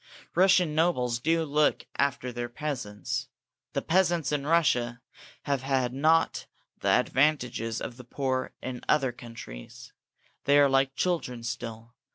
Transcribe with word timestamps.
Russian 0.33 0.73
nobles 0.73 1.19
do 1.19 1.43
look 1.45 1.85
after 1.95 2.31
their 2.33 2.49
peasants. 2.49 3.27
The 3.73 3.83
peasants 3.83 4.31
in 4.31 4.47
Russia 4.47 4.99
have 5.43 5.93
not 5.93 6.47
had 6.81 6.81
the 6.81 6.87
advantages 6.99 7.79
of 7.79 7.97
the 7.97 8.03
poor 8.03 8.51
in 8.63 8.81
other 8.89 9.11
countries. 9.11 9.93
They 10.45 10.57
are 10.57 10.69
like 10.71 10.95
children 10.95 11.43
still. 11.43 11.93